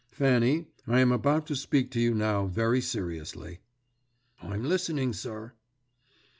[0.09, 3.59] Fanny, I am about to speak to you now very seriously."
[4.41, 5.53] "I'm listening, sir."